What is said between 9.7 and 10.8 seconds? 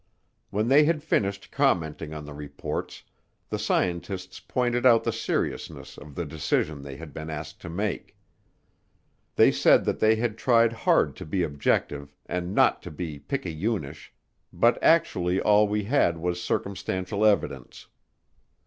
that they had tried